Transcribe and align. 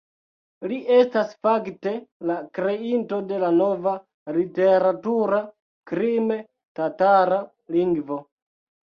Li 0.69 0.77
estas 0.93 1.33
fakte 1.47 1.91
la 2.29 2.37
kreinto 2.57 3.19
de 3.31 3.37
la 3.43 3.51
nova 3.57 3.93
literatura 4.37 5.41
krime-tatara 5.91 7.39
lingvo. 7.77 8.19